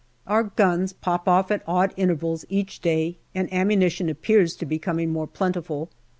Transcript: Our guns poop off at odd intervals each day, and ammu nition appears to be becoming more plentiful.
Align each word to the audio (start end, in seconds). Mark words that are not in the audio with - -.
Our 0.25 0.41
guns 0.45 0.93
poop 0.93 1.27
off 1.27 1.51
at 1.51 1.61
odd 1.67 1.93
intervals 1.95 2.43
each 2.49 2.79
day, 2.79 3.19
and 3.35 3.47
ammu 3.51 3.77
nition 3.77 4.09
appears 4.09 4.55
to 4.55 4.65
be 4.65 4.77
becoming 4.77 5.11
more 5.13 5.27
plentiful. 5.27 5.91